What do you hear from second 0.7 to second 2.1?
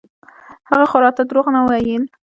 خو راته دروغ نه ويل.